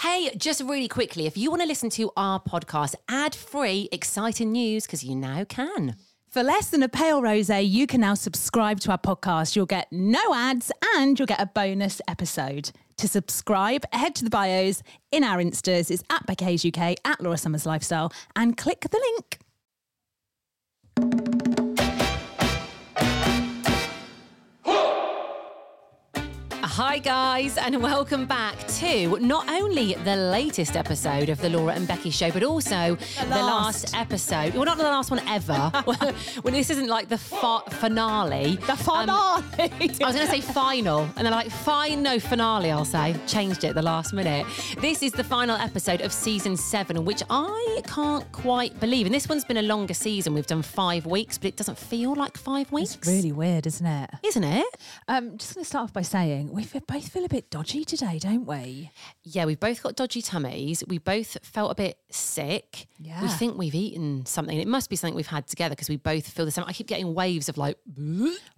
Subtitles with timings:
[0.00, 4.52] Hey, just really quickly, if you want to listen to our podcast ad free, exciting
[4.52, 5.96] news, because you now can.
[6.28, 9.56] For less than a pale rose, you can now subscribe to our podcast.
[9.56, 12.72] You'll get no ads and you'll get a bonus episode.
[12.98, 14.82] To subscribe, head to the bios
[15.12, 15.90] in our Instas.
[15.90, 19.38] It's at Becky Hayes UK, at Laura Summers Lifestyle, and click the link.
[26.68, 31.86] Hi, guys, and welcome back to not only the latest episode of the Laura and
[31.86, 33.96] Becky show, but also the last, last.
[33.96, 34.52] episode.
[34.54, 35.54] Well, not the last one ever.
[36.42, 38.56] when this isn't like the fa- finale.
[38.56, 39.44] The Um, finale.
[39.60, 43.14] I was going to say final, and they're like, fine, no finale, I'll say.
[43.28, 44.44] Changed it at the last minute.
[44.80, 49.06] This is the final episode of season seven, which I can't quite believe.
[49.06, 50.34] And this one's been a longer season.
[50.34, 52.96] We've done five weeks, but it doesn't feel like five weeks.
[52.96, 54.10] it's really weird, isn't it?
[54.24, 54.66] Isn't it?
[55.06, 58.18] Um, just going to start off by saying we both feel a bit dodgy today,
[58.18, 58.90] don't we?
[59.22, 60.82] Yeah, we've both got dodgy tummies.
[60.88, 62.86] We both felt a bit sick.
[62.98, 63.22] Yeah.
[63.22, 64.58] We think we've eaten something.
[64.58, 66.64] It must be something we've had together because we both feel the same.
[66.66, 67.76] I keep getting waves of like,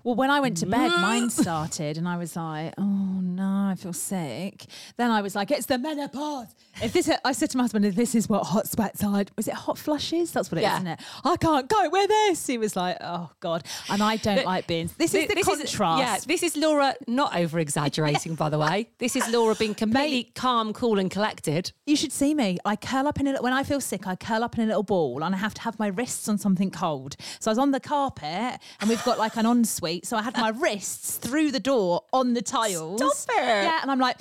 [0.04, 2.82] Well, when I went to bed, mine started, and I was like, "Oh
[3.20, 4.64] no, I feel sick."
[4.96, 6.46] Then I was like, "It's the menopause."
[6.82, 9.48] If this, I said to my husband, "If this is what hot sweats are, was
[9.48, 10.32] it hot flushes?
[10.32, 10.74] That's what it is, Yeah.
[10.76, 12.46] isn't it?" I can't go with this.
[12.46, 14.88] He was like, "Oh God," and I don't like being.
[14.96, 16.00] This is the contrast.
[16.00, 17.87] yeah, this is Laura not over exaggerating,
[18.36, 18.88] by the way.
[18.98, 21.72] This is Laura being completely calm, cool, and collected.
[21.86, 22.58] You should see me.
[22.64, 24.66] I curl up in a little, when I feel sick, I curl up in a
[24.66, 27.16] little ball and I have to have my wrists on something cold.
[27.40, 30.06] So I was on the carpet and we've got like an ensuite.
[30.06, 33.00] So I had my wrists through the door on the tiles.
[33.00, 33.42] Stop it.
[33.42, 33.80] Yeah.
[33.82, 34.18] And I'm like,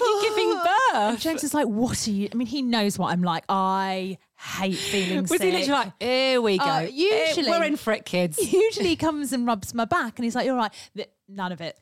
[0.00, 0.60] like you're giving
[0.92, 1.20] birth.
[1.20, 2.28] James is like, what are you?
[2.32, 3.44] I mean, he knows what I'm like.
[3.48, 5.42] I hate feeling Was sick.
[5.42, 6.64] he literally like, here we go.
[6.64, 8.38] Uh, usually- We're in for it, kids.
[8.52, 10.72] usually he comes and rubs my back and he's like, You're right.
[10.96, 11.78] Th- None of it.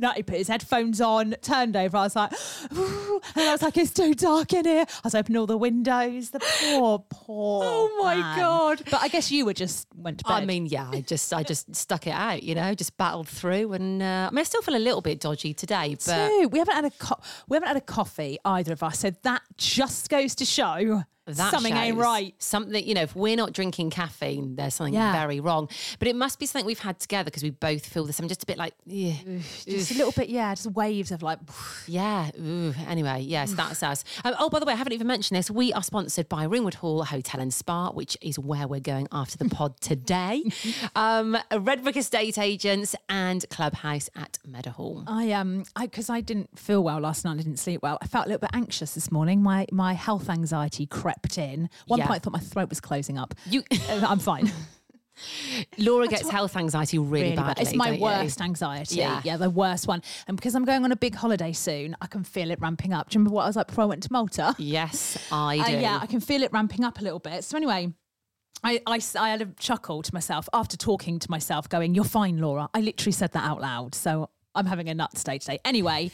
[0.00, 1.96] No, he put his headphones on, turned over.
[1.98, 2.32] I was like,
[2.70, 4.86] and I was like, It's too dark in here.
[4.88, 6.30] I was opening all the windows.
[6.30, 7.64] The poor, poor.
[7.72, 8.38] Oh my man.
[8.38, 8.82] God.
[8.90, 10.32] But I guess you were just went to bed.
[10.32, 13.72] I mean, yeah, I just, I just stuck it out, you know, just battled through,
[13.74, 16.48] and uh, I mean, I still feel a little bit dodgy today, but Too.
[16.50, 19.00] we haven't had a co- we haven't had a coffee either of us.
[19.00, 22.34] So that just goes to show that something ain't right.
[22.38, 25.12] Something, you know, if we're not drinking caffeine, there's something Yeah.
[25.12, 25.68] very wrong.
[25.98, 28.18] But it must be something we've had together because we both feel this.
[28.18, 29.14] I'm Just a bit like, yeah,
[29.66, 31.38] Just a little bit, yeah, just waves of like.
[31.86, 32.30] yeah.
[32.40, 32.74] Ooh.
[32.88, 34.02] Anyway, yes, that's us.
[34.24, 35.50] Um, oh, by the way, I haven't even mentioned this.
[35.50, 39.36] We are sponsored by Ringwood Hall Hotel and Spa, which is where we're going after
[39.38, 40.42] the pod today.
[40.96, 45.04] um, Redbrick Estate Agents and Clubhouse at Meadowhall.
[45.06, 47.34] I um, I because I didn't feel well last night.
[47.34, 47.98] I didn't sleep well.
[48.00, 49.42] I felt a little bit anxious this morning.
[49.42, 51.68] My my health anxiety crept in.
[51.86, 52.06] One Yeah.
[52.06, 53.34] point, I thought my throat was closing up.
[53.46, 54.50] You, I'm fine.
[55.78, 57.46] Laura gets health anxiety really, Really bad.
[57.56, 57.62] badly.
[57.64, 58.02] It's my don't you?
[58.02, 58.96] worst anxiety.
[58.96, 59.20] Yeah.
[59.24, 59.36] Yeah.
[59.36, 60.02] the worst one.
[60.26, 63.10] And because I'm going on a big holiday soon, I can feel it ramping up.
[63.10, 64.54] Do you remember what I was like before I went to Malta?
[64.58, 67.44] Yes, I Uh, yeah, I can feel it ramping up a little bit.
[67.44, 67.92] So anyway.
[68.62, 72.36] I, I, I, had a chuckle to myself after talking to myself, going, You're fine,
[72.36, 72.68] Laura.
[72.74, 73.94] I literally said that out loud.
[73.94, 75.60] So I'm having a nut stage today.
[75.64, 76.10] Anyway,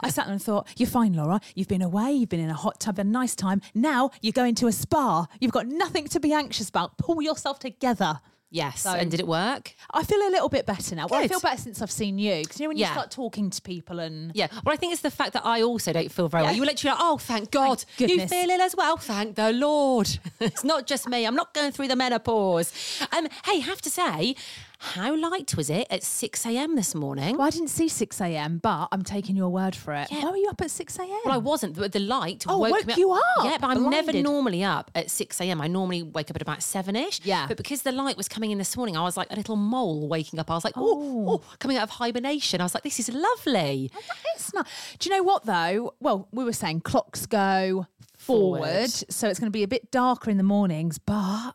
[0.00, 1.40] I sat there and thought, You're fine, Laura.
[1.54, 2.12] You've been away.
[2.12, 3.60] You've been in a hot tub, a nice time.
[3.74, 5.26] Now you're going to a spa.
[5.40, 6.98] You've got nothing to be anxious about.
[6.98, 8.20] Pull yourself together.
[8.52, 8.80] Yes.
[8.82, 9.74] So- and did it work?
[9.92, 11.06] I feel a little bit better now.
[11.08, 11.30] Well, I Good.
[11.30, 12.42] feel better since I've seen you.
[12.42, 12.92] Because you know, when you Yeah.
[12.92, 14.32] start talking to people and.
[14.34, 14.48] Yeah.
[14.64, 16.50] Well, I think it's the fact that I also don't feel very well.
[16.52, 16.56] Yeah.
[16.56, 17.84] You were literally like, oh, thank God.
[17.98, 18.30] you goodness.
[18.30, 18.96] feel ill as well.
[18.96, 20.08] Thank the Lord.
[20.40, 21.26] it's not just me.
[21.26, 22.72] I'm not going through the menopause.
[23.16, 24.34] Um, hey, have to say,
[24.82, 26.74] how light was it at 6 a.m.
[26.74, 27.36] this morning?
[27.36, 30.08] Well, I didn't see 6 a.m., but I'm taking your word for it.
[30.10, 30.24] Yeah.
[30.24, 31.08] Why were you up at 6 a.m.?
[31.26, 32.98] Well, I wasn't, but the light Oh, woke, woke me up.
[32.98, 35.60] you up, Yeah, but I'm never normally up at 6 a.m.
[35.60, 37.20] I normally wake up at about 7 ish.
[37.24, 37.46] Yeah.
[37.46, 40.08] But because the light was coming in this morning, I was like a little mole
[40.08, 40.50] waking up.
[40.50, 42.62] I was like, oh, coming out of hibernation.
[42.62, 43.90] I was like, this is lovely.
[44.34, 44.66] It's not.
[44.98, 45.92] Do you know what though?
[46.00, 47.86] Well, we were saying clocks go
[48.16, 48.90] forward, Forward.
[48.90, 51.52] so it's going to be a bit darker in the mornings, but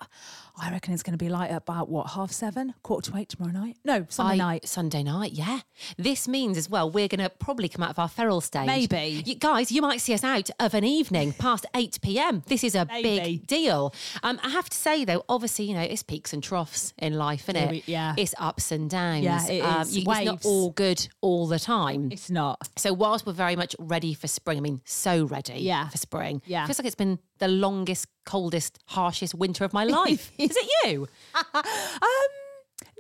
[0.57, 3.29] I reckon it's going to be light at about what half seven, quarter to eight
[3.29, 3.77] tomorrow night.
[3.83, 4.67] No, Sunday I- night.
[4.67, 5.59] Sunday night, yeah.
[5.97, 8.66] This means as well, we're going to probably come out of our feral stage.
[8.66, 9.22] Maybe.
[9.25, 12.43] You, guys, you might see us out of an evening past 8 p.m.
[12.47, 13.19] This is a Maybe.
[13.19, 13.93] big deal.
[14.23, 17.49] Um, I have to say, though, obviously, you know, it's peaks and troughs in life,
[17.49, 17.84] isn't Yeah, it?
[17.87, 18.16] yeah.
[18.17, 19.23] It's ups and downs.
[19.25, 19.97] Yeah, it Um, is.
[19.97, 22.11] you- it's not all good all the time.
[22.13, 22.66] It's not.
[22.78, 25.90] So whilst we're very much ready for spring, I mean, so ready Yeah.
[25.90, 26.41] for spring.
[26.46, 26.66] Yeah.
[26.66, 30.31] Feels like it's been the longest, coldest, harshest winter of my life.
[30.50, 31.08] is it you?
[31.56, 31.62] Um,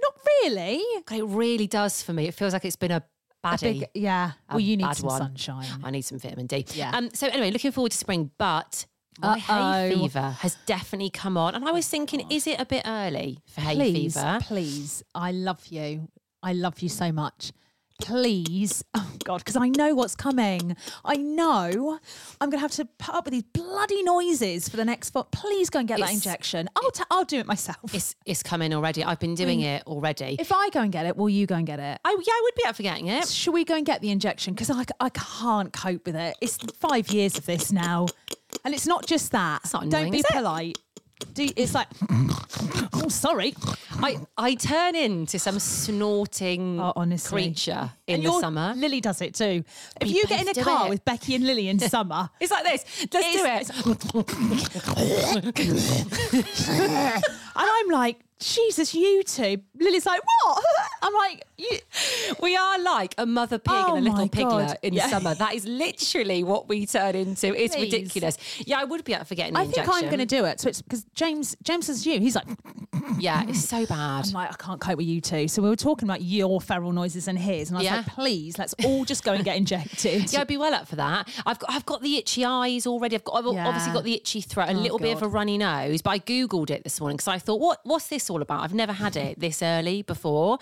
[0.01, 0.13] not
[0.43, 0.81] really.
[1.05, 2.25] God, It really does for me.
[2.27, 3.03] It feels like it's been a
[3.43, 3.79] baddie.
[3.79, 4.31] big, yeah.
[4.49, 5.19] Well, you need bad some one.
[5.21, 5.65] sunshine.
[5.83, 6.65] I need some vitamin D.
[6.73, 6.91] Yeah.
[6.95, 8.85] Um, so anyway, looking forward to spring, but
[9.19, 9.99] my hay Uh-oh.
[10.01, 13.61] fever has definitely come on, and I was thinking, is it a bit early for
[13.61, 14.39] hay please, fever?
[14.41, 15.03] please.
[15.13, 16.09] I love you.
[16.43, 17.51] I love you so much.
[18.01, 20.75] Please, oh God, because I know what's coming.
[21.03, 21.99] I know
[22.41, 25.31] I'm going to have to put up with these bloody noises for the next foot.
[25.31, 26.69] Please go and get that injection.
[26.75, 27.93] I'll, I'll do it myself.
[27.93, 29.03] It's it's coming already.
[29.03, 29.77] I've been doing mm.
[29.77, 30.37] it already.
[30.39, 31.99] If I go and get it, will you go and get it?
[32.03, 33.27] I, yeah, I would be up for getting it.
[33.27, 34.53] Should we go and get the injection?
[34.53, 36.35] Because I, I can't cope with it.
[36.41, 38.07] It's five years of this now.
[38.63, 39.61] And it's not just that.
[39.73, 40.77] not Don't be polite.
[41.33, 41.87] Do, it's like,
[42.93, 43.53] oh, sorry.
[43.99, 47.43] I, I turn into some snorting Oh, honestly.
[47.43, 48.73] creature in And the your- summer.
[48.75, 49.63] Lily does it too.
[50.01, 50.89] If you get in a do car it.
[50.89, 53.07] with Becky and Lily in summer, It's like this.
[53.13, 54.65] Let's do it.
[57.15, 57.23] and
[57.55, 58.19] I'm like,
[58.53, 59.57] Jesus, you two.
[59.79, 60.63] Lily's like, what?
[61.01, 61.79] I'm like, you.
[62.41, 64.77] We are like a mother pig Oh and a oh little piglet God.
[64.83, 65.07] in Yeah.
[65.09, 65.33] summer.
[65.33, 67.47] That is literally what we turn into.
[67.59, 67.91] It's Please.
[67.91, 68.37] ridiculous.
[68.67, 70.59] Yeah, I would be up for getting the I think I'm going to do it.
[70.59, 72.19] So it's because James, James says you.
[72.19, 72.45] He's like,
[73.17, 74.27] Yeah, it's so bad.
[74.27, 75.47] I'm like, I can't cope with you two.
[75.47, 77.95] So we were talking about your feral noises and his, and I was Yeah.
[77.97, 80.31] like, please, let's all just go and get injected.
[80.31, 81.27] Yeah, I'd be well up for that.
[81.45, 83.15] I've got I've got the itchy eyes already.
[83.15, 83.65] I've got I've Yeah.
[83.65, 86.01] Oh, obviously got the itchy throat, a oh little bit of a runny nose.
[86.01, 88.61] But I googled it this morning because I thought, what what's this all about?
[88.61, 90.59] I've never had it this early before.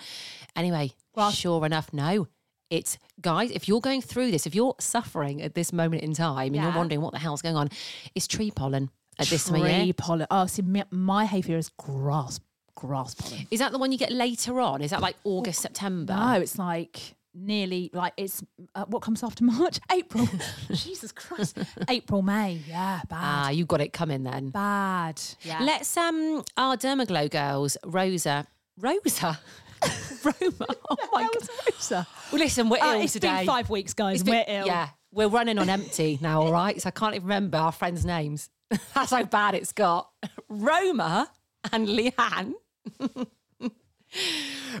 [0.56, 2.28] Anyway, well, sure enough, no.
[2.70, 6.54] It's guys, if you're going through this, if you're suffering at this moment in time
[6.54, 7.68] and you're wondering what the hell's going on,
[8.14, 9.92] it's tree pollen at this time of Tree year.
[9.94, 10.26] pollen.
[10.30, 12.40] Oh, see, my, my hay fever is grass,
[12.74, 13.46] grass pollen.
[13.50, 14.80] Is that the one you get later on?
[14.82, 16.14] Is that like August, September?
[16.14, 18.42] No, it's like nearly like it's
[18.74, 20.28] uh, what comes after March, April.
[20.72, 21.58] Jesus Christ,
[21.88, 22.60] April, May.
[22.68, 24.50] Yeah, bad, Ah, you got it coming then.
[24.50, 25.20] bad.
[25.42, 25.58] Yeah.
[25.62, 28.46] Let's um our Dermaglow girls, Rosa.
[28.78, 29.38] Rosa?
[30.24, 30.66] Roma.
[30.90, 31.48] Oh my god.
[31.70, 32.06] Rosa?
[32.32, 33.38] Well, listen, we're Uh, ill it's today.
[33.38, 34.22] been five weeks, guys.
[34.22, 34.66] Been- we're ill.
[34.66, 36.80] Yeah, we're running on empty now, all right?
[36.80, 38.48] So I can't even remember our friends' names.
[38.94, 40.10] That's how bad it's got.
[40.48, 41.30] Roma
[41.72, 42.54] and Leanne.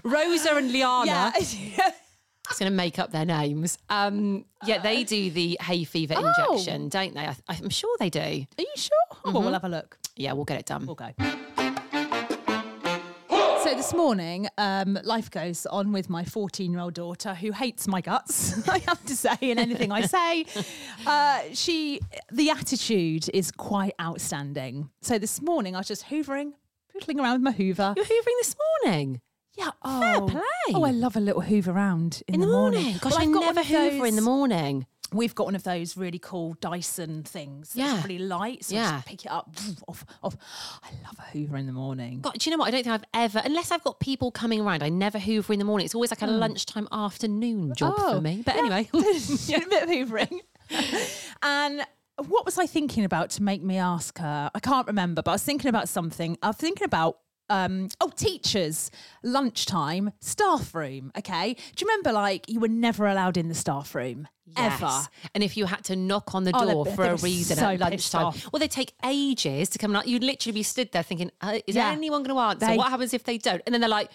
[0.02, 1.32] Rosa and Liana.
[1.40, 1.90] Yeah.
[2.50, 3.78] It's going to make up their names.
[3.88, 7.26] Um, yeah, they do the hay fever injection, don't they?
[7.26, 8.20] I, I'm sure they do.
[8.20, 8.90] Are you sure?
[9.24, 9.98] Oh, well, we'll have a look.
[10.16, 10.86] Yeah, we'll get it done.
[10.86, 11.10] We'll go.
[13.64, 17.88] So this morning, um, life goes on with my 14 year old daughter who hates
[17.88, 20.44] my guts, I have to say, in anything I say.
[21.06, 22.00] Uh, she,
[22.32, 24.88] the attitude is quite outstanding.
[25.02, 26.52] So this morning, I was just hoovering,
[26.94, 27.92] poodling around with my hoover.
[27.94, 29.20] You're hoovering this morning.
[29.56, 30.74] Yeah, oh, play.
[30.74, 32.96] Oh, I love a little hoover around in, In the morning.
[33.00, 34.86] Gosh, Well, I I've got never hoover in the morning.
[35.12, 37.70] We've got one of those really cool Dyson things.
[37.74, 38.02] Yeah.
[38.02, 38.64] really light.
[38.64, 38.92] So I Yeah.
[38.94, 39.48] just pick it up.
[39.88, 40.36] Off, off.
[40.82, 42.20] I love a hoover in the morning.
[42.20, 42.66] God, do you know what?
[42.68, 45.60] I don't think I've ever, unless I've got people coming around, I never hoover in
[45.60, 45.84] the morning.
[45.84, 46.38] It's always like a mm.
[46.38, 48.42] lunchtime afternoon job for Oh, me.
[48.44, 48.60] But yeah.
[48.62, 48.88] anyway.
[48.94, 50.40] A bit of hoovering.
[51.42, 51.86] and
[52.26, 54.50] what was I thinking about to make me ask her?
[54.54, 56.38] I can't remember, but I was thinking about something.
[56.42, 57.18] I was thinking about
[57.54, 58.90] um oh teachers
[59.22, 61.54] lunchtime staff room okay?
[61.54, 64.90] Do you remember like you were never allowed in the staff room ever
[65.34, 67.80] And if you had to knock on the Oh, door for a reason so at
[67.80, 70.06] lunchtime, well, they take ages to come out.
[70.06, 71.90] You'd literally be stood there thinking, uh, is Yeah.
[71.90, 72.66] anyone going to answer?
[72.66, 73.62] They- what happens if they don't?
[73.66, 74.10] And then they're like,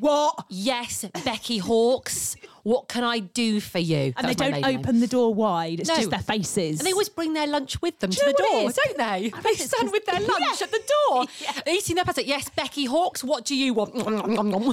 [0.00, 2.34] what yes, Becky Hawkes,
[2.64, 4.12] what can I do for you?
[4.16, 4.80] and they don't maiden name.
[4.80, 5.96] open the door wide it's No.
[5.96, 8.70] just their faces And they always bring their lunch with them Do to the door,
[8.70, 8.74] is?
[8.84, 9.30] don't they?
[9.42, 10.64] They stand with their lunch Yeah.
[10.64, 11.26] at the door,
[11.68, 12.26] eating their pasta.
[12.26, 13.94] Yes, Becky Hawkes, what do you want?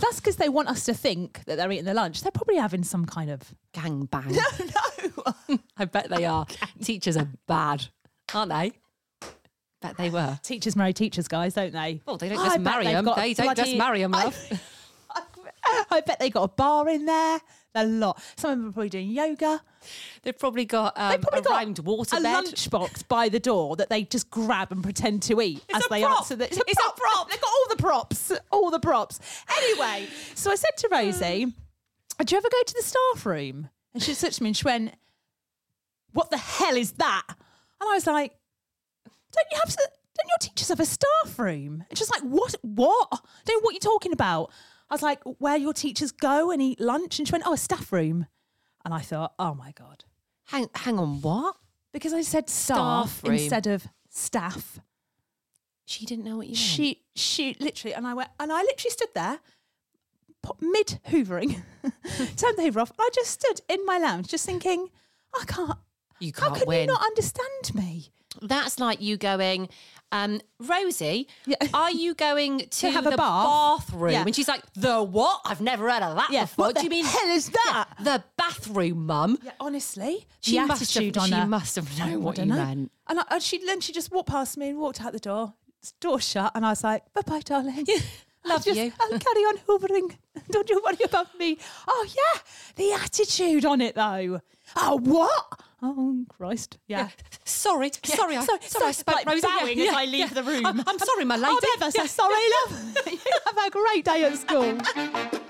[0.02, 2.84] that's because they want us to think that they're eating their lunch they're probably having
[2.84, 4.36] some kind of Gang bang.
[4.60, 4.81] No,
[5.78, 6.46] I bet they are.
[6.84, 7.86] Teachers are bad,
[8.34, 8.72] aren't they?
[9.82, 10.39] Bet they were.
[10.44, 13.06] teachers marry teachers guys don't they Well, they don't I just bet marry they've them.
[13.06, 14.51] got a They don't just marry them, I- love.
[15.91, 17.39] I bet they got a bar in there.
[17.75, 18.22] A lot.
[18.36, 19.62] Some of them are probably doing yoga.
[20.24, 23.75] They've probably got um, They've probably a got rhymed water a lunchbox by the door
[23.77, 26.20] that they just grab and pretend to eat as a they prop.
[26.20, 26.46] answer the.
[26.46, 27.30] It's a prop.
[27.30, 28.32] They've got all the props.
[28.51, 29.20] All the props.
[29.58, 34.01] Anyway, so I said to Rosie, "Do you ever go to the staff room?" And
[34.01, 34.93] she looked at me and she went,
[36.13, 38.36] "What the hell is that?" And I was like,
[39.05, 39.69] "Don't you have?
[39.69, 42.55] to, Don't your teachers have a staff room?" And she's like, "What?
[42.62, 43.10] What?
[43.45, 44.51] Don't know what you're talking about."
[44.89, 47.57] I was like, "Where your teachers go and eat lunch?" And she went, "Oh, a
[47.57, 48.27] staff room."
[48.86, 50.05] And I thought, "Oh my god."
[50.45, 51.55] Hang, hang on, what?
[51.93, 54.79] because I said staff, Staff instead of staff.
[55.86, 56.57] She didn't know what you meant.
[56.57, 59.39] She she literally and I went and I literally stood there
[60.60, 61.62] mid hoovering,
[62.38, 62.91] turned the hoover off.
[63.00, 64.89] I just stood in my lounge, just thinking,
[65.39, 65.77] I can't.
[66.19, 66.81] You can't can win.
[66.81, 68.12] you not understand me?
[68.41, 69.67] That's like you going,
[70.13, 71.55] um, Rosie, Yeah.
[71.74, 73.88] are you going to, have a the bath?
[73.88, 74.12] bathroom?
[74.13, 74.24] Yeah.
[74.25, 75.41] And she's like, the what?
[75.45, 76.67] I've never heard of that Yeah, before.
[76.67, 77.89] what Do the you mean hell is that?
[78.00, 79.38] the bathroom, mum?
[79.43, 80.81] Yeah, honestly, She must have.
[80.83, 81.45] attitude on She her.
[81.48, 82.55] must have known I what you know.
[82.55, 82.91] meant.
[83.07, 85.53] And, I, and she then she just walked past me and walked out the door.
[86.00, 87.86] Door shut, and I was like, "Bye bye, darling."
[88.45, 88.91] Love Just, you.
[89.00, 90.15] I'll carry on hoovering.
[90.51, 91.57] Don't you worry about me.
[91.88, 92.41] Oh yeah,
[92.75, 94.41] the attitude on it though.
[94.75, 95.60] Oh what?
[95.81, 96.77] Oh Christ.
[96.88, 97.10] Yeah.
[97.43, 99.41] Sorry, sorry, I, sorry, sorry, I spoke like Rosie.
[99.48, 100.65] bowing as I leave the room.
[100.65, 101.55] I'm, I'm sorry, my lady.
[101.74, 102.36] I'm ever so sorry,
[102.69, 102.98] love.
[103.12, 105.50] you have a great day at school.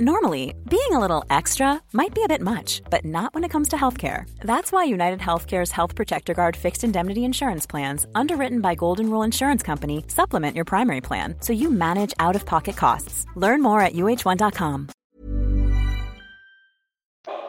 [0.00, 3.68] Normally, being a little extra might be a bit much, but not when it comes
[3.68, 4.28] to healthcare.
[4.40, 9.22] That's why United Healthcare's Health Protector Guard fixed indemnity insurance plans, underwritten by Golden Rule
[9.22, 13.24] Insurance Company, supplement your primary plan so you manage out of pocket costs.
[13.36, 14.88] Learn more at uh1.com.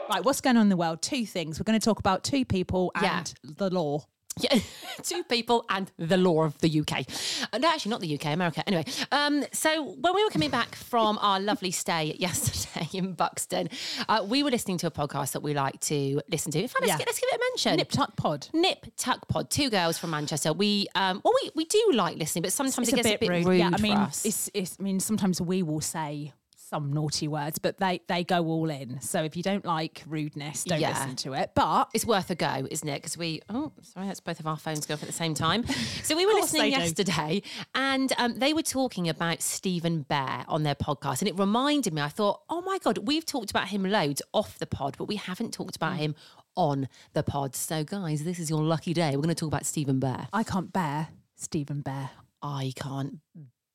[0.08, 1.02] Right, what's going on in the world?
[1.02, 1.60] Two things.
[1.60, 3.24] We're going to talk about two people and Yeah.
[3.58, 4.04] the law.
[4.40, 4.60] Yeah,
[5.04, 7.06] two people and the law of the UK.
[7.54, 8.64] Uh, no, actually, not the UK, America.
[8.68, 13.70] Anyway, um, so when we were coming back from our lovely stay yesterday in Buxton,
[14.10, 16.60] uh, we were listening to a podcast that we like to listen to.
[16.62, 17.06] In fact, let's, Yeah.
[17.06, 17.78] let's give it a mention.
[17.78, 18.48] Nip Tuck Pod.
[18.54, 20.52] Nip Tuck Pod, two girls from Manchester.
[20.52, 23.46] We um, well, we, we do like listening, but sometimes It's it gets a bit,
[23.46, 24.78] rude, yeah, I mean, it's, it's.
[24.80, 26.34] I mean, sometimes we will say
[26.68, 29.00] some naughty words, but they they go all in.
[29.02, 30.90] So if you don't like rudeness, don't Yeah.
[30.90, 31.52] listen to it.
[31.56, 32.96] But It's worth a go, isn't it?
[32.96, 35.64] Because we, oh, sorry, that's both of our phones go off at the same time.
[36.04, 36.78] So we were listening they do.
[36.82, 37.42] yesterday
[37.74, 41.20] and um, they were talking about Stephen Bear on their podcast.
[41.22, 44.60] And it reminded me, I thought, oh my God, we've talked about him loads off
[44.60, 45.78] the pod, but we haven't talked Mm.
[45.78, 46.16] about him
[46.56, 47.56] on the pod.
[47.56, 49.12] So, guys, this is your lucky day.
[49.16, 50.28] We're going to talk about Stephen Bear.
[50.32, 52.12] I can't bear Stephen Bear.
[52.42, 53.20] I can't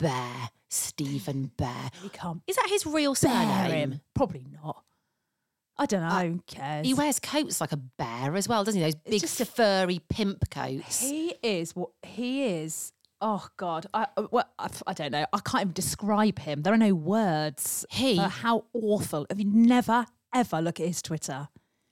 [0.00, 1.90] bear Stephen Bear.
[2.02, 4.00] We can't Is that his real surname?
[4.14, 4.82] Probably not.
[5.78, 6.32] I don't know.
[6.34, 6.86] Who cares?
[6.86, 8.84] He wears coats like a bear as well, doesn't he?
[8.84, 11.00] Those big just furry pimp coats.
[11.00, 12.92] He is what he is.
[13.22, 15.26] Oh God, I uh, well, I, I don't know.
[15.32, 16.62] I can't even describe him.
[16.62, 17.84] There are no words.
[17.90, 19.26] He- for how awful.
[19.30, 21.48] Have you never ever look at his Twitter?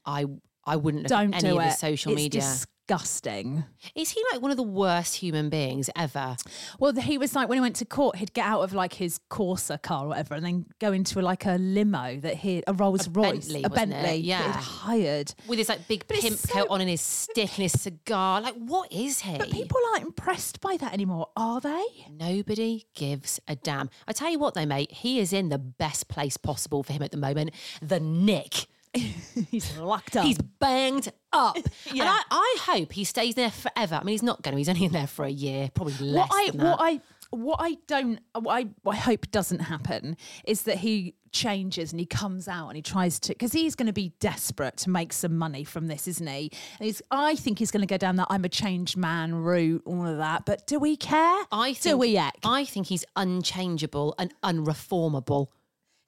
[0.07, 0.27] I
[0.65, 1.69] I wouldn't look Don't at any do of it.
[1.71, 2.55] his social it's media.
[2.89, 3.65] Disgusting.
[3.95, 6.37] Is he like one of the worst human beings ever?
[6.81, 9.21] Well, he was like when he went to court, he'd get out of like his
[9.31, 13.07] Corsa car or whatever, and then go into like a limo that he a Rolls
[13.07, 13.69] Royce, Bentley, a?
[13.69, 14.53] Bentley, Yeah.
[14.53, 15.35] hired.
[15.47, 18.41] With his like big it's pimp so- coat on and his stick and his cigar.
[18.41, 19.37] Like, what is he?
[19.37, 21.85] But people aren't impressed by that anymore, are they?
[22.11, 23.91] Nobody gives a damn.
[24.07, 27.03] I tell you what, though, mate, he is in the best place possible for him
[27.03, 27.51] at the moment.
[27.83, 28.67] The Nick.
[29.51, 30.25] He's locked up.
[30.25, 31.57] He's banged up.
[31.91, 33.97] And I, I hope he stays there forever.
[33.97, 34.59] I mean, he's not going to.
[34.59, 36.65] He's only in there for a year, probably less what I than that.
[36.65, 37.01] what I
[37.31, 42.01] what I don't what I, what I hope doesn't happen is that he changes and
[42.01, 45.13] he comes out and he tries to because he's going to be desperate to make
[45.13, 46.51] some money from this, isn't he?
[46.79, 49.83] And he's I think he's going to go down that I'm a changed man route,
[49.85, 50.47] all of that.
[50.47, 51.45] But do we care?
[51.53, 52.41] I do we act?
[52.45, 55.49] I think he's unchangeable and unreformable.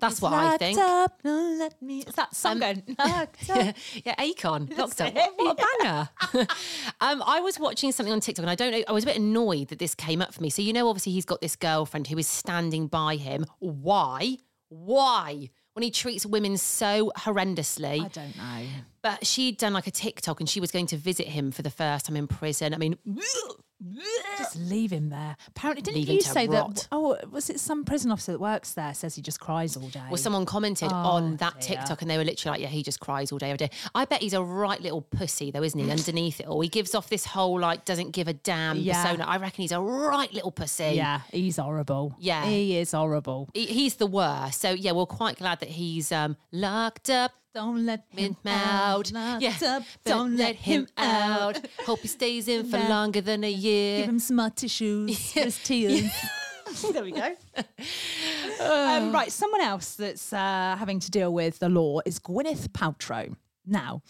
[0.01, 0.79] That's what I think.
[0.79, 2.01] Up, no, let me.
[2.01, 2.63] Is that song
[2.99, 3.29] up.
[3.47, 3.73] yeah,
[4.05, 5.15] yeah, Akon, locked up.
[5.15, 6.09] What, what a banger!
[7.01, 8.83] um, I was watching something on TikTok, and I don't know.
[8.89, 10.51] I was a bit annoyed that this came up for me.
[10.51, 13.47] So you know, obviously, he's got this girlfriend who is standing by him.
[13.59, 14.39] Why?
[14.69, 15.51] Why?
[15.75, 18.05] When he treats women so horrendously.
[18.05, 18.67] I don't know.
[19.03, 21.71] But she'd done like a TikTok, and she was going to visit him for the
[21.71, 22.75] first time in prison.
[22.75, 22.97] I mean,
[24.39, 25.37] Just leave him there.
[25.49, 26.75] Apparently, didn't Leave you say rot.
[26.75, 26.89] that?
[26.93, 30.03] Oh, was it some prison officer that works there says he just cries all day?
[30.09, 31.77] Well, someone commented Oh, on that dear.
[31.79, 33.71] TikTok and they were literally like, yeah, he just cries all day, every day.
[33.95, 35.91] I bet he's a right little pussy, though, isn't he?
[35.91, 36.61] Underneath it all.
[36.61, 39.03] He gives off this whole, like, doesn't give a damn Yeah.
[39.03, 39.25] persona.
[39.27, 40.93] I reckon he's a right little pussy.
[40.95, 42.15] Yeah, he's horrible.
[42.19, 42.45] Yeah.
[42.47, 43.49] he is horrible.
[43.55, 44.61] He- He's the worst.
[44.61, 47.33] So, yeah, we're quite glad that he's um, locked up.
[47.53, 49.43] Don't let Him out, out.
[49.43, 49.57] yeah.
[49.65, 49.83] Up.
[50.05, 51.59] Don't let him out.
[51.85, 52.89] Hope he stays in for Yeah.
[52.89, 54.01] longer than a year.
[54.01, 56.11] Give him smart tissues for his tears.
[56.93, 57.35] there we go.
[58.61, 63.35] um, right, someone else that's uh, having to deal with the law is Gwyneth Paltrow.
[63.67, 64.03] Now,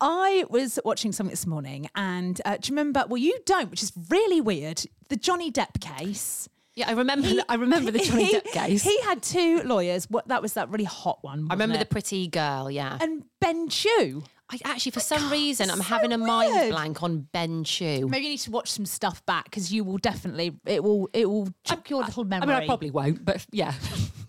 [0.00, 3.04] I was watching something this morning, and uh, do you remember?
[3.08, 4.82] Well, you don't, which is really weird.
[5.10, 6.48] The Johnny Depp case.
[6.76, 7.28] Yeah, I remember.
[7.48, 8.82] I remember the Johnny He- Depp case.
[8.82, 10.08] He had two lawyers.
[10.10, 11.46] What that was that really hot one.
[11.50, 12.70] I remember wasn't the pretty girl.
[12.70, 12.98] Yeah.
[13.00, 14.24] and Ben Chew.
[14.50, 16.70] I actually, for some reason, I'm so having a mind weird.
[16.70, 18.06] blank on Ben Chew.
[18.08, 21.28] Maybe you need to watch some stuff back because you will definitely it will it
[21.30, 22.50] will jog your little memory.
[22.52, 23.72] I mean, I probably won't, but yeah.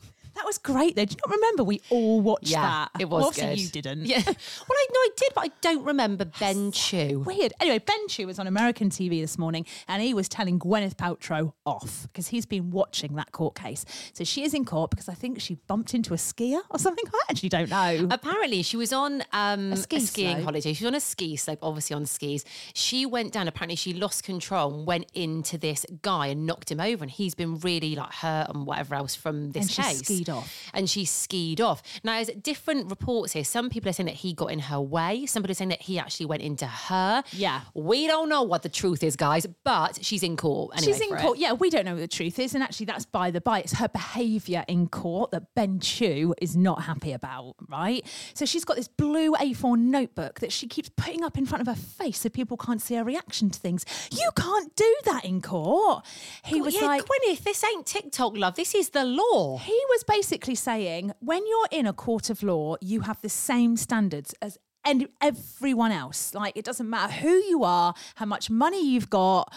[0.45, 1.05] That was great though.
[1.05, 2.91] Do you not remember we all watched Yeah, that?
[3.01, 3.59] it was Obviously good.
[3.75, 4.05] you didn't.
[4.05, 4.21] Yeah.
[4.67, 7.23] Well, I no, I did, but I don't remember Ben Chew.
[7.25, 7.53] Weird.
[7.59, 11.53] Anyway, Ben Chew was on American TV this morning and he was telling Gwyneth Paltrow
[11.65, 13.85] off because he's been watching that court case.
[14.13, 17.05] So she is in court because I think she bumped into a skier or something.
[17.11, 18.07] I actually don't know.
[18.11, 20.45] Apparently, she was on um, a, ski skiing slope.
[20.45, 20.73] holiday.
[20.73, 22.45] She was on a ski slope, obviously on skis.
[22.75, 23.47] She went down.
[23.47, 27.03] Apparently, she lost control and went into this guy and knocked him over.
[27.03, 29.97] And he's been really like hurt and whatever else from this and she case.
[29.99, 30.34] skied off.
[30.35, 30.69] Off.
[30.73, 31.81] and she skied off.
[32.03, 33.43] Now, there's different reports here.
[33.43, 35.25] Some people are saying that he got in her way.
[35.25, 37.23] Some people are saying that he actually went into her.
[37.31, 37.61] Yeah.
[37.73, 40.77] We don't know what the truth is, guys, but she's in court.
[40.77, 41.21] Anyway She's in for it.
[41.21, 41.37] court.
[41.39, 42.53] Yeah, we don't know what the truth is.
[42.53, 43.59] And actually, that's by the by.
[43.61, 48.05] It's her behaviour in court that Ben Chew is not happy about, right?
[48.33, 51.67] So she's got this blue A4 notebook that she keeps putting up in front of
[51.67, 53.85] her face so people can't see her reaction to things.
[54.11, 56.05] You can't do that in court.
[56.43, 58.55] He was yeah, like, Gwyneth, this ain't TikTok, love.
[58.55, 59.57] This is the law.
[59.57, 60.24] he was basically
[60.55, 65.07] saying when you're in a court of law, you have the same standards as and
[65.21, 66.33] everyone else.
[66.35, 69.51] Like it doesn't matter who you are, how much money you've got,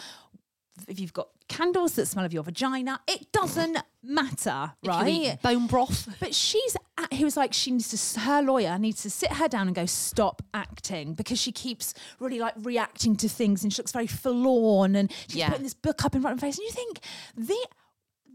[0.88, 5.28] if you've got candles that smell of your vagina, it doesn't matter, If you eat
[5.28, 5.42] right?
[5.42, 6.08] Bone broth.
[6.20, 9.48] But she's, at, he was like, she needs to, her lawyer needs to sit her
[9.48, 13.80] down and go, stop acting because she keeps really like reacting to things and she
[13.82, 15.48] looks very forlorn and she's Yeah.
[15.48, 16.58] putting this book up in front of her face.
[16.58, 17.00] And you think,
[17.36, 17.66] the,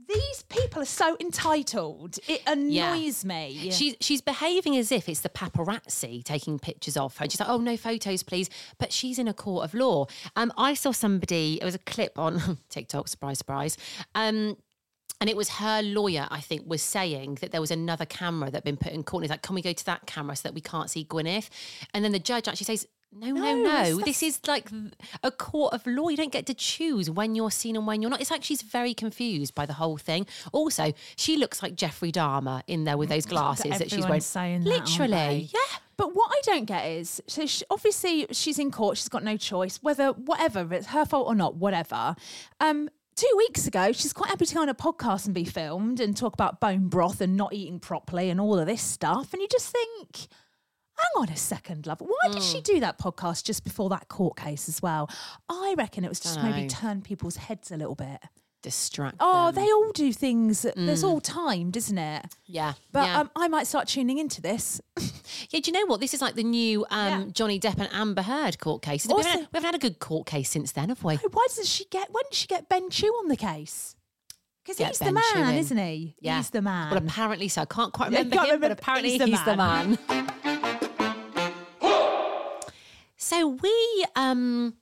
[0.08, 2.18] these people are so entitled.
[2.28, 3.70] It annoys me.
[3.72, 7.26] She's she's behaving as if it's the paparazzi taking pictures of her.
[7.30, 10.08] She's like, "Oh no, photos, please." But she's in a court of law.
[10.36, 11.60] Um, I saw somebody.
[11.62, 13.08] It was a clip on TikTok.
[13.08, 13.78] Surprise, surprise.
[14.16, 14.58] Um,
[15.22, 18.58] and it was her lawyer, I think, was saying that there was another camera that
[18.58, 19.22] had been put in court.
[19.22, 21.50] And he's like, "Can we go to that camera so that we can't see Gwyneth?"
[21.94, 22.88] And then the judge actually says.
[23.16, 24.00] No, no, No, no.
[24.00, 24.70] This is like
[25.24, 26.10] a court of law.
[26.10, 28.22] You don't get to choose when you're seen and when you're not.
[28.22, 30.26] It's like she's very confused by the whole thing.
[30.52, 34.22] Also, she looks like Jeffrey Dahmer in there with those glasses that she's wearing.
[34.22, 35.50] saying that, Literally, they?
[35.54, 35.78] yeah.
[35.96, 38.98] But what I don't get is, so she, obviously she's in court.
[38.98, 42.16] She's got no choice, whether whatever it's her fault or not, whatever.
[42.60, 46.00] Um, two weeks ago, she's quite happy to go on a podcast and be filmed
[46.00, 49.34] and talk about bone broth and not eating properly and all of this stuff.
[49.34, 50.28] And you just think,
[50.98, 52.00] hang on a second, love.
[52.02, 52.42] Why did Hmm.
[52.42, 55.10] she do that podcast just before that court case as well?
[55.50, 58.20] I reckon it was just maybe turn people's heads a little bit.
[58.62, 59.18] Distract.
[59.20, 59.56] Oh, them.
[59.56, 60.66] they all do things.
[60.78, 62.26] There's all timed, isn't it?
[62.46, 63.20] yeah, But yeah.
[63.20, 64.80] um, I might start tuning into this.
[65.50, 65.60] yeah.
[65.60, 66.00] Do you know what?
[66.00, 67.26] This is like the new um, Yeah.
[67.34, 69.06] Johnny Depp and Amber Heard court case.
[69.06, 71.16] we, haven't, had, we haven't had a good court case since then, have we?
[71.16, 72.08] Why doesn't she get?
[72.14, 73.98] When did she get Ben Chew on the case?
[74.64, 76.16] Because he's Ben the man, isn't he?
[76.22, 76.38] Yeah.
[76.38, 76.92] He's the man.
[76.92, 77.64] Well, apparently so.
[77.64, 79.98] I can't quite remember can't him, but apparently he's the he's the man.
[83.34, 84.76] so we um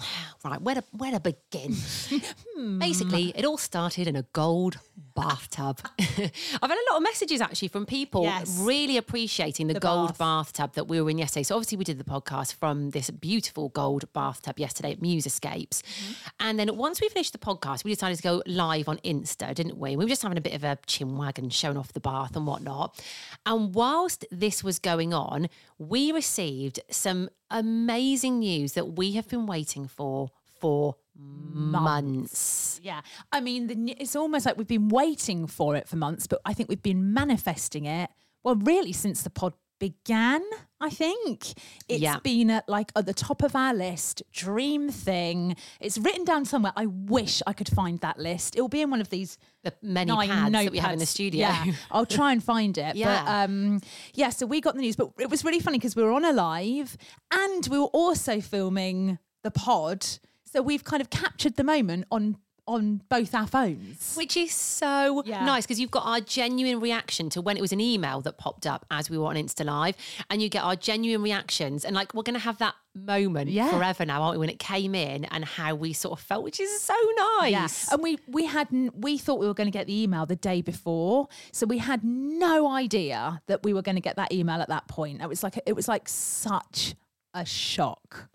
[0.44, 1.76] right where to where to begin?
[2.78, 4.78] Basically it all started in a gold
[5.20, 8.58] bathtub i've had a lot of messages actually from people Yes.
[8.60, 10.18] really appreciating the, The gold bath.
[10.54, 13.68] bathtub that we were in yesterday so obviously we did the podcast from this beautiful
[13.70, 16.12] gold bathtub yesterday at muse escapes Mm-hmm.
[16.40, 19.76] and then once we finished the podcast we decided to go live on insta didn't
[19.78, 22.36] we we were just having a bit of a chin wagon showing off the bath
[22.36, 22.98] and whatnot
[23.46, 29.46] and whilst this was going on we received some amazing news that we have been
[29.46, 32.80] waiting for for months.
[32.82, 33.00] yeah.
[33.32, 36.52] I mean, the, it's almost like we've been waiting for it for months, but I
[36.54, 38.10] think we've been manifesting it.
[38.44, 40.42] Well, really, since the pod began.
[40.80, 41.52] I think
[41.88, 42.18] it's Yeah.
[42.18, 44.24] been at like at the top of our list.
[44.32, 45.54] Dream thing.
[45.80, 46.72] It's written down somewhere.
[46.74, 48.56] I wish I could find that list.
[48.56, 50.98] It will be in one of these The many nine pads that we have in
[50.98, 51.40] the studio.
[51.46, 52.86] Yeah, I'll try and find it.
[52.94, 53.42] But Yeah.
[53.44, 53.80] um,
[54.14, 56.24] yeah, so we got the news, but it was really funny because we were on
[56.24, 56.96] a live
[57.30, 60.04] and we were also filming the pod.
[60.52, 64.14] So we've kind of captured the moment on on both our phones.
[64.14, 65.42] Which is so Yeah.
[65.46, 68.66] nice because you've got our genuine reaction to when it was an email that popped
[68.66, 69.96] up as we were on Insta Live,
[70.28, 71.82] and you get our genuine reactions.
[71.82, 73.70] And like, we're going to have that moment Yeah.
[73.70, 74.40] forever now, aren't we?
[74.40, 76.92] When it came in and how we sort of felt, which is so
[77.40, 77.52] nice.
[77.52, 77.94] Yeah.
[77.94, 80.60] And we we hadn't we thought we were going to get the email the day
[80.60, 84.68] before, so we had no idea that we were going to get that email at
[84.68, 85.22] that point.
[85.22, 86.96] It was like it was like such
[87.32, 88.28] a shock,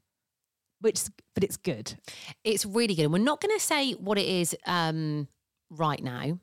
[0.84, 1.02] which
[1.34, 1.96] but it's good.
[2.44, 3.04] It's really good.
[3.04, 5.28] And we're not going to say what it is um,
[5.72, 6.38] right now.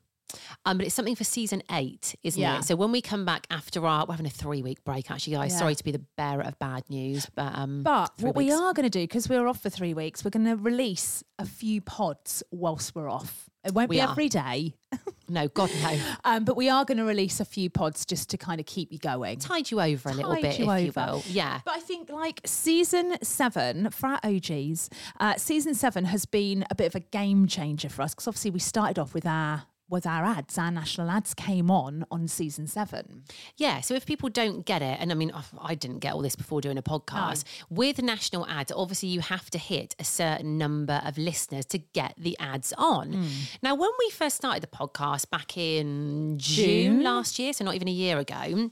[0.65, 2.59] Um, but it's something for season eight, isn't Yeah.
[2.59, 2.63] it?
[2.63, 5.51] So when we come back after our, we're having a three week break, actually, guys.
[5.51, 5.59] Yeah.
[5.59, 8.83] Sorry to be the bearer of bad news, but um, But what we are going
[8.85, 12.43] to do because we're off for three weeks, we're going to release a few pods
[12.49, 13.49] whilst we're off.
[13.63, 14.09] It won't We be are.
[14.11, 14.73] every day,
[15.29, 18.37] no, God no, um, but we are going to release a few pods just to
[18.37, 19.37] kind of keep you going.
[19.39, 21.11] tide you over a little bit, you if you over.
[21.13, 21.23] will.
[21.27, 21.59] Yeah.
[21.63, 26.75] But I think like season seven for our OGs, uh, season seven has been a
[26.75, 30.07] bit of a game changer for us because obviously we started off with our with
[30.07, 30.57] our ads.
[30.57, 33.23] Our national ads came on on season seven.
[33.57, 36.35] Yeah, so if people don't get it, and I mean, I didn't get all this
[36.35, 41.01] before doing a podcast, with national ads, obviously you have to hit a certain number
[41.05, 43.13] of listeners to get the ads on.
[43.13, 43.27] Hmm.
[43.61, 47.03] Now, when we first started the podcast back in June, June?
[47.03, 48.71] last year, so not even a year ago,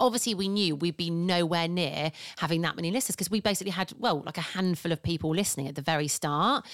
[0.00, 3.92] obviously we knew we'd be nowhere near having that many listeners because we basically had
[3.98, 6.64] well like a handful of people listening at the very start.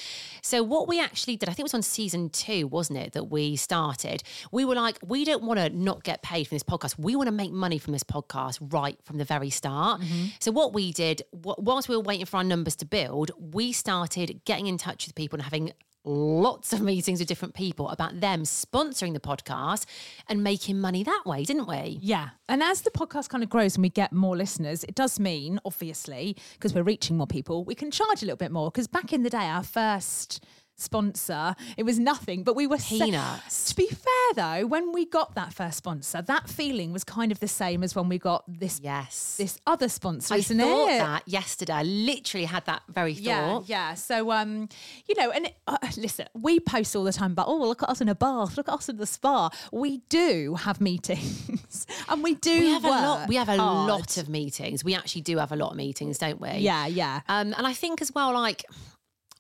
[0.43, 3.25] So what we actually did i think it was on season two wasn't it that
[3.25, 4.23] we started?
[4.51, 6.99] We were like we don't want to not get paid from this podcast.
[6.99, 10.01] We want to make money from this podcast right from the very start.
[10.01, 10.27] Mm-hmm.
[10.41, 13.73] So what we did wh- whilst we were waiting for our numbers to build we
[13.73, 15.73] started getting in touch with people and having
[16.05, 19.87] lots of meetings with different people about them sponsoring the podcast
[20.29, 22.31] and making money that way didn't we Yeah.
[22.49, 25.59] And as the podcast kind of grows and we get more listeners, it does mean,
[25.65, 28.71] obviously, because we're reaching more people, we can charge a little bit more.
[28.71, 30.45] Because back in the day, our first
[30.77, 33.67] sponsor, it was nothing, but we were Peanuts.
[33.67, 37.41] to be fair, though, when we got that first sponsor, that feeling was kind of
[37.41, 40.99] the same as when we got this yes this other sponsor, I isn't thought it?
[40.99, 41.73] that yesterday.
[41.73, 43.25] I literally had that very thought.
[43.25, 43.61] yeah.
[43.67, 43.95] yeah.
[43.95, 44.69] So, um,
[45.07, 48.01] you know, and uh, listen, we post all the time about, oh, look at us
[48.01, 49.51] in a bath, look at us in the spa.
[49.73, 52.59] We do have meetings, and we do.
[52.59, 53.29] We have a lot.
[53.29, 53.89] We have a hard.
[53.89, 54.85] lot of meetings.
[54.85, 56.51] We actually do have a lot of meetings, don't we?
[56.59, 57.21] Yeah, yeah.
[57.29, 58.65] Um, and I think as well, like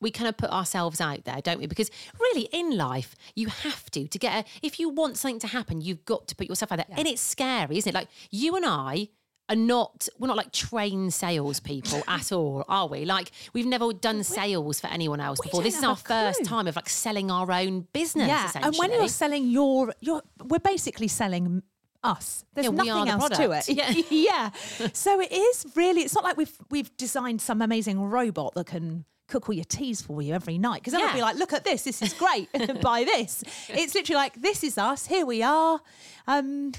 [0.00, 1.66] we kind of put ourselves out there, don't we?
[1.66, 4.44] Because really, in life, you have to to get.
[4.44, 7.06] A, if you want something to happen, you've got to put yourself out there, and
[7.06, 7.94] it's scary, isn't it?
[7.94, 9.08] Like you and I.
[9.50, 13.04] Are not we're not like trained salespeople at all, are we?
[13.04, 15.62] Like we've never done sales for anyone else before.
[15.62, 18.26] This is our first time of like selling our own business.
[18.26, 21.62] Yeah, and when you're selling your, your, we're basically selling
[22.02, 22.46] us.
[22.54, 23.68] There's Yeah, nothing the else to it.
[23.68, 23.90] Yeah.
[24.10, 24.50] yeah.
[24.94, 26.00] So it is really.
[26.00, 30.02] It's not like we've we've designed some amazing robot that can cook all your teas
[30.02, 30.80] for you every night.
[30.80, 31.82] Because then I'll be like, look at this.
[31.82, 32.48] This is great.
[32.80, 33.42] Buy this.
[33.68, 35.06] It's literally like this is us.
[35.06, 35.80] Here we are.
[36.26, 36.72] Um,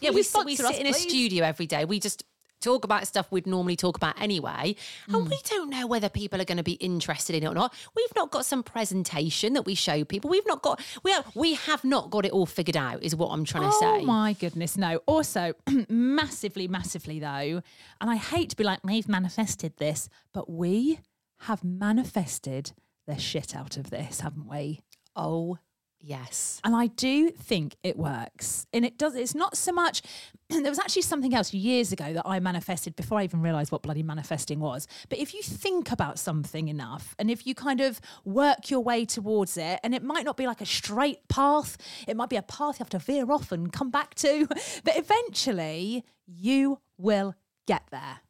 [0.00, 1.84] Yeah, we, we sit us, in a studio every day.
[1.84, 2.24] We just
[2.60, 4.76] talk about stuff we'd normally talk about anyway.
[5.06, 5.14] Hmm.
[5.14, 7.72] And we don't know whether people are going to be interested in it or not.
[7.94, 10.30] We've not got some presentation that we show people.
[10.30, 13.28] We've not got, we have, we have not got it all figured out, is what
[13.28, 13.86] I'm trying to say.
[13.86, 15.00] Oh my goodness, no.
[15.06, 15.52] Also,
[15.88, 17.62] massively, massively though,
[18.00, 20.98] and I hate to be like, we've manifested this, but we
[21.40, 22.72] have manifested
[23.06, 24.80] the shit out of this, haven't we?
[25.14, 25.58] Oh,
[26.00, 26.60] yes.
[26.64, 28.66] And I do think it works.
[28.72, 30.02] And it does, it's not so much,
[30.48, 33.82] there was actually something else years ago that I manifested before I even realized what
[33.82, 34.86] bloody manifesting was.
[35.08, 39.04] But if you think about something enough and if you kind of work your way
[39.04, 42.42] towards it, and it might not be like a straight path, it might be a
[42.42, 44.46] path you have to veer off and come back to,
[44.84, 47.34] but eventually you will
[47.66, 48.20] get there.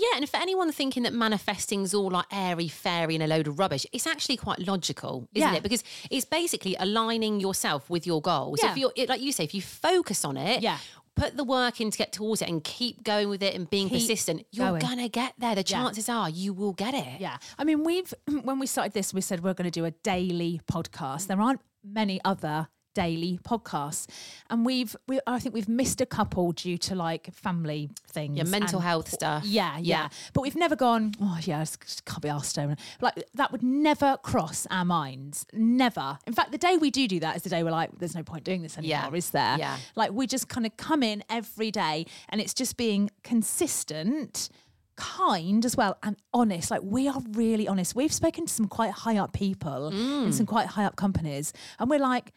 [0.00, 3.58] Yeah, and for anyone thinking that manifesting's all like airy fairy and a load of
[3.58, 5.56] rubbish, it's actually quite logical, isn't Yeah.
[5.56, 5.62] it?
[5.64, 8.60] Because it's basically aligning yourself with your goals.
[8.62, 8.70] Yeah.
[8.70, 10.78] If you're, it, like you say, if you focus on it, Yeah.
[11.16, 13.88] put the work in to get towards it, and keep going with it and being
[13.88, 14.80] Keep persistent, you're going.
[14.80, 15.56] gonna get there.
[15.56, 15.78] The Yeah.
[15.82, 17.20] chances are you will get it.
[17.20, 17.38] Yeah.
[17.58, 20.60] I mean, we've, when we started this, we said we're going to do a daily
[20.70, 21.22] podcast.
[21.24, 21.26] Mm.
[21.26, 24.08] There aren't many other daily podcasts.
[24.50, 28.36] And we've, we, I think we've missed a couple due to like family things.
[28.36, 29.44] Yeah, mental and- health stuff.
[29.46, 30.08] Yeah, yeah, Yeah.
[30.32, 31.64] But we've never gone, oh, yeah,
[32.04, 32.74] can't be asked over.
[33.00, 35.46] Like, that would never cross our minds.
[35.52, 36.18] Never.
[36.26, 38.24] In fact, the day we do do that is the day we're like, there's no
[38.24, 39.16] point doing this anymore, Yeah.
[39.16, 39.56] is there?
[39.58, 39.76] Yeah.
[39.94, 44.48] Like, we just kind of come in every day and it's just being consistent
[44.96, 48.90] kind as well and honest like we are really honest we've spoken to some quite
[48.90, 50.26] high up people mm.
[50.26, 52.32] in some quite high up companies and we're like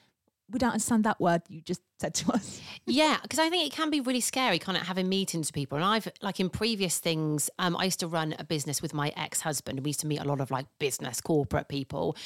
[0.51, 3.75] we don't understand that word you just said to us Yeah, because I think it
[3.75, 5.77] can be really scary kind of having meetings with people.
[5.77, 9.13] And I've, like in previous things, um, I used to run a business with my
[9.15, 9.77] ex husband.
[9.77, 12.17] And we used to meet a lot of like business, corporate people.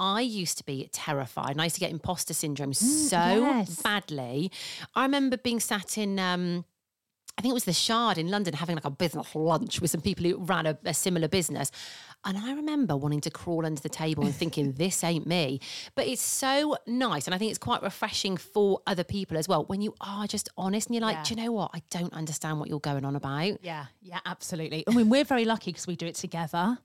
[0.00, 3.82] I used to be terrified and I used to get imposter syndrome so yes.
[3.82, 4.50] badly.
[4.94, 6.64] I remember being sat in, um,
[7.36, 10.00] I think it was the Shard in London having like a business lunch with some
[10.00, 11.70] people who ran a, a similar business.
[12.24, 15.60] And I remember wanting to crawl under the table and thinking, this ain't me.
[15.94, 17.26] But it's so nice.
[17.26, 20.48] And I think it's quite refreshing for other people as well when you are just
[20.56, 21.22] honest and you're like, Yeah.
[21.24, 21.70] do you know what?
[21.74, 23.58] I don't understand what you're going on about.
[23.62, 26.78] yeah yeah absolutely i mean we're very lucky because we do it together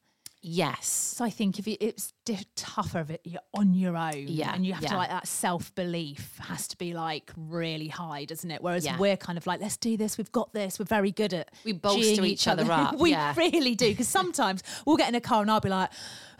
[0.46, 0.88] Yes.
[0.88, 2.13] so i think if you, it's
[2.55, 4.25] tougher of it, you're on your own.
[4.27, 8.49] Yeah, and you have to like that self-belief has to be like really high doesn't
[8.51, 8.62] it?
[8.62, 8.97] Whereas Yeah.
[8.97, 10.17] we're kind of like let's do this.
[10.17, 10.79] We've got this.
[10.79, 13.33] We're very good at We bolster each other up, we yeah.
[13.38, 15.89] really do because sometimes we'll get in a car and i'll be like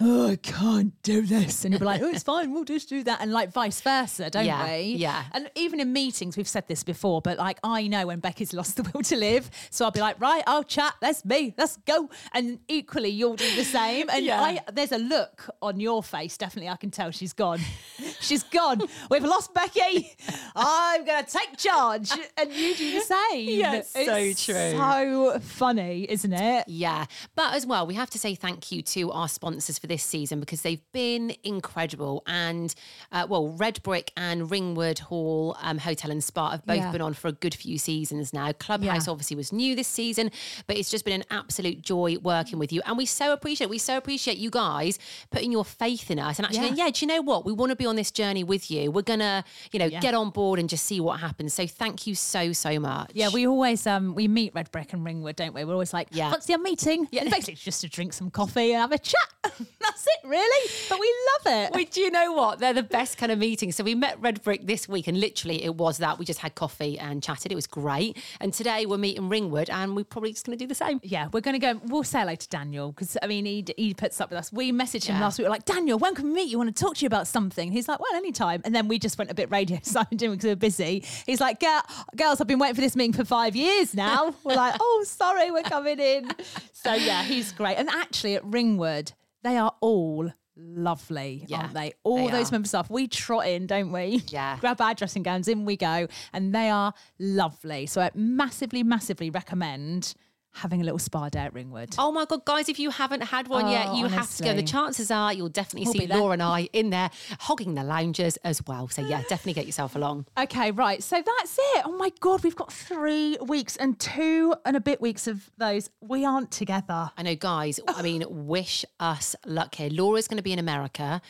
[0.02, 1.64] oh i can't do this.
[1.66, 2.54] And you'll be like oh it's fine.
[2.54, 3.22] We'll just do that.
[3.22, 4.82] And like vice versa don't Yeah, we?
[4.96, 5.24] yeah.
[5.34, 8.78] and even in meetings we've said this before but like i know when becky's lost
[8.78, 10.94] the will to live so i'll be like right i'll chat.
[11.02, 11.54] That's me.
[11.58, 12.10] Let's go.
[12.34, 14.10] And equally you'll do the same.
[14.10, 14.42] And Yeah.
[14.42, 17.60] i there's a look on on your face, definitely I can tell she's gone.
[18.22, 18.82] she's gone.
[19.10, 20.16] We've lost Becky.
[20.56, 22.12] I'm going to take charge.
[22.38, 23.14] And you do the same.
[23.64, 24.72] Yeah, it's so true.
[24.78, 26.66] So funny, isn't it?
[26.68, 27.06] Yeah.
[27.36, 30.40] But as well, we have to say thank you to our sponsors for this season
[30.40, 32.24] because they've been incredible.
[32.28, 32.74] And,
[33.12, 36.92] uh, well, Red Brick and Ringwood Hall um, Hotel and Spa have both Yeah.
[36.92, 38.52] been on for a good few seasons now.
[38.54, 39.12] Clubhouse Yeah.
[39.12, 40.32] obviously was new this season,
[40.68, 42.82] but it's just been an absolute joy working with you.
[42.86, 45.00] And we so appreciate, we so appreciate you guys
[45.32, 46.68] putting your faith in us and actually, Yeah.
[46.70, 47.46] going, yeah, do you know what?
[47.46, 48.92] We want to be on this journey with you.
[48.92, 50.00] We're to, you know, Yeah.
[50.00, 51.54] get on board and just see what happens.
[51.54, 53.12] So thank you so, so much.
[53.14, 55.64] Yeah, we always um we meet Red Brick and Ringwood, don't we?
[55.66, 56.32] We're always like, Yeah.
[56.32, 57.08] what's a meeting?
[57.12, 59.20] Yeah, basically it's just to drink some coffee and have a chat.
[59.44, 60.70] That's it, really.
[60.90, 61.14] But we
[61.46, 61.74] love it.
[61.74, 62.60] Wait, do you know what?
[62.60, 63.76] They're the best kind of meetings.
[63.76, 66.18] So we met Red Brick this week, and literally it was that.
[66.18, 67.52] We just had coffee and chatted.
[67.52, 68.18] It was great.
[68.40, 71.00] And today we're meeting Ringwood, and we're probably just to do the same.
[71.04, 71.80] yeah, we're to go.
[71.86, 74.52] We'll say hello to Daniel because I mean he he puts up with us.
[74.54, 75.22] We messaged him Yeah.
[75.24, 75.50] last week.
[75.54, 76.50] Like, Daniel, when can we meet?
[76.50, 77.72] You want to talk to you about something?
[77.72, 78.64] He's like, well, anytime.
[78.66, 81.04] And then we just went a bit radio silent because we were busy.
[81.28, 81.80] He's like, Girl,
[82.16, 84.34] girls, I've been waiting for this meeting for five years now.
[84.44, 86.32] we're like, oh, sorry, we're coming in.
[86.72, 87.76] So yeah, he's great.
[87.76, 89.12] And actually at Ringwood,
[89.44, 91.94] they are all lovely, Yeah, aren't they?
[92.04, 92.54] All they those are.
[92.56, 94.24] members of staff, we trot in, don't we?
[94.30, 94.58] Yeah.
[94.60, 97.86] Grab our dressing gowns, in we go, and they are lovely.
[97.86, 100.16] So I massively, massively recommend
[100.54, 101.96] having a little spa day at Ringwood.
[101.98, 104.54] Oh my God, guys, if you haven't had one yet, Oh, you have to go.
[104.54, 106.14] The chances are you'll definitely We'll see.
[106.14, 108.88] Laura and I in there hogging the loungers as well.
[108.88, 110.26] So, yeah, definitely get yourself along.
[110.38, 111.02] Okay, right.
[111.02, 111.84] So that's it.
[111.86, 115.90] Oh my God, we've got three weeks and two and a bit weeks of those.
[116.02, 117.12] We aren't together.
[117.18, 119.90] I know, guys, I mean, wish us luck here.
[119.92, 121.22] Laura's going to be in America.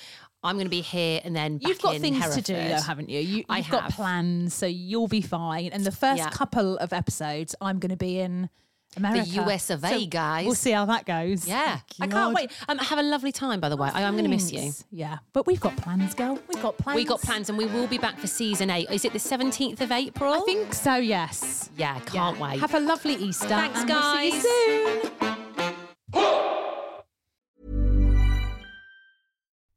[0.46, 3.10] I'm going to be here and then You've got in things to do, though, haven't
[3.10, 3.22] you?
[3.22, 3.94] you I you've got have.
[3.94, 5.68] plans, so you'll be fine.
[5.72, 6.30] And the first Yeah.
[6.32, 8.50] couple of episodes, I'm going to be in
[8.98, 9.30] America.
[9.30, 10.46] The US of A, guys.
[10.46, 11.48] We'll see how that goes.
[11.48, 12.52] Yeah, I can't wait.
[12.68, 13.90] Um, have a lovely time, by the way.
[13.94, 14.72] I am going to miss you.
[14.92, 16.40] Yeah, but we've got plans, girl.
[16.48, 16.96] We've got plans.
[16.96, 18.90] We got plans and we will be back for season eight.
[18.92, 20.34] Is it the 17th of April?
[20.34, 20.96] I think so.
[20.96, 21.70] Yes.
[21.78, 22.60] Yeah, can't wait.
[22.60, 23.48] Have a lovely Easter.
[23.48, 25.12] Thanks, and we'll see you guys.
[25.22, 25.33] soon.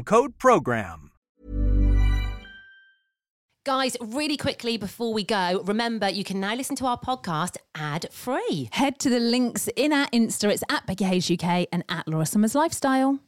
[0.00, 1.10] code PROGRAM.
[3.64, 8.06] Guys, really quickly before we go, remember you can now listen to our podcast ad
[8.10, 8.68] free.
[8.72, 10.50] Head to the links in our Insta.
[10.50, 13.20] It's at Becky Hayes UK and at Laura Summers Lifestyle.